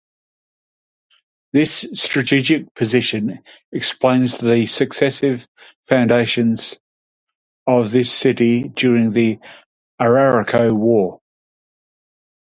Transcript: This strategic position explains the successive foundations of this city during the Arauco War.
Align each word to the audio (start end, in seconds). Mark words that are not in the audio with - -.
This 1.53 1.85
strategic 1.93 2.73
position 2.73 3.41
explains 3.71 4.35
the 4.39 4.65
successive 4.65 5.47
foundations 5.87 6.79
of 7.67 7.91
this 7.91 8.11
city 8.11 8.67
during 8.69 9.11
the 9.11 9.37
Arauco 10.01 10.71
War. 10.71 11.21